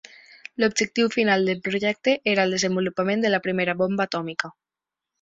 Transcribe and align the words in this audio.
L'objectiu 0.63 1.11
final 1.17 1.45
del 1.51 1.61
projecte 1.69 2.17
era 2.33 2.49
el 2.49 2.57
desenvolupament 2.57 3.27
de 3.27 3.35
la 3.37 3.45
primera 3.49 3.81
bomba 3.87 4.09
atòmica. 4.11 4.55